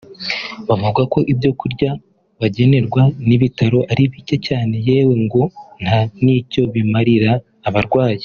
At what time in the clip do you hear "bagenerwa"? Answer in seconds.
2.41-3.01